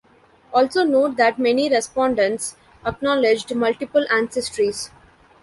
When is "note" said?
0.83-1.15